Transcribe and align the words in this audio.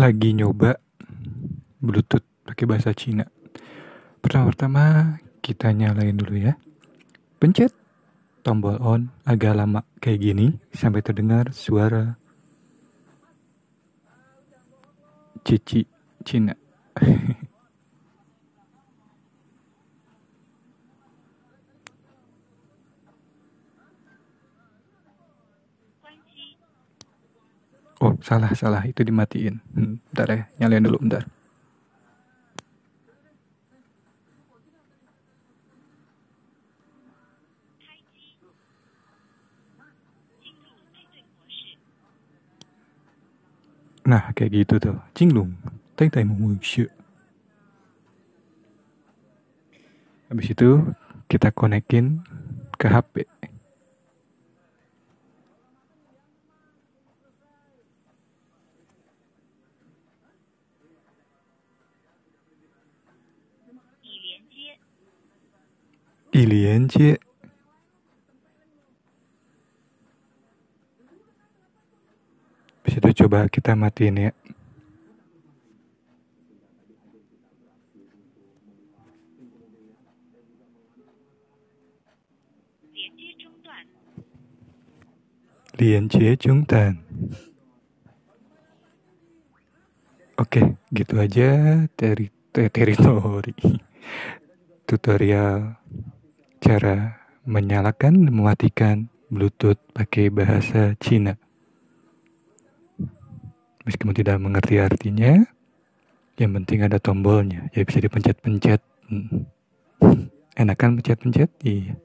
lagi 0.00 0.32
nyoba 0.32 0.80
Bluetooth 1.76 2.24
pakai 2.48 2.64
bahasa 2.64 2.96
Cina. 2.96 3.28
Pertama-tama 4.24 5.20
kita 5.44 5.76
nyalain 5.76 6.16
dulu 6.16 6.40
ya. 6.40 6.56
Pencet 7.36 7.76
tombol 8.40 8.80
on 8.80 9.12
agak 9.28 9.52
lama 9.52 9.84
kayak 10.00 10.24
gini 10.24 10.56
sampai 10.72 11.04
terdengar 11.04 11.52
suara 11.52 12.16
cici 15.44 15.84
Cina. 16.24 16.56
Oh, 28.00 28.16
salah, 28.24 28.48
salah. 28.56 28.80
Itu 28.88 29.04
dimatiin. 29.04 29.60
Hmm, 29.76 30.00
bentar 30.08 30.28
ya, 30.32 30.42
nyalain 30.56 30.88
dulu 30.88 31.04
bentar. 31.04 31.28
Nah, 44.08 44.32
kayak 44.32 44.64
gitu 44.64 44.74
tuh. 44.80 44.96
Cinglung. 45.12 45.52
Tai 45.92 46.08
tai 46.08 46.24
Habis 50.30 50.46
itu 50.48 50.68
kita 51.28 51.52
konekin 51.52 52.24
ke 52.80 52.88
HP. 52.88 53.28
Iliencie. 66.30 67.18
Habis 72.80 72.94
itu 73.02 73.10
coba 73.26 73.50
kita 73.50 73.74
matiin 73.74 74.30
ya. 74.30 74.32
Liencie 85.80 86.36
Jungtan. 86.36 87.00
Oke, 90.36 90.76
gitu 90.94 91.14
aja 91.18 91.84
teri 91.96 92.28
teritori 92.52 93.56
tutorial 94.88 95.80
cara 96.60 97.24
menyalakan 97.48 98.28
dan 98.28 98.32
mematikan 98.36 98.96
Bluetooth 99.32 99.80
pakai 99.96 100.28
bahasa 100.28 100.94
Cina. 101.00 101.34
Meskipun 103.88 104.12
tidak 104.12 104.36
mengerti 104.38 104.76
artinya, 104.76 105.40
yang 106.36 106.52
penting 106.60 106.84
ada 106.84 107.00
tombolnya, 107.00 107.72
ya 107.72 107.80
bisa 107.82 107.98
dipencet-pencet. 108.04 108.80
Hmm. 109.08 109.48
Enakan 110.54 111.00
pencet-pencet? 111.00 111.50
Iya. 111.64 111.96